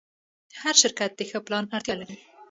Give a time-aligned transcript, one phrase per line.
[0.61, 2.17] هر شرکت د ښه پلان اړتیا لري.